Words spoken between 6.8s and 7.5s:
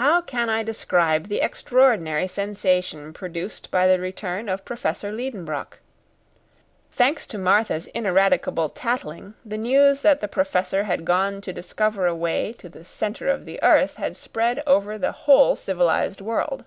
Thanks to